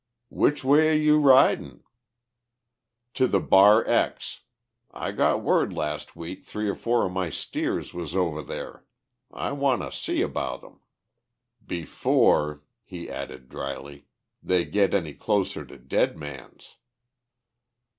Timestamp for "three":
6.43-6.67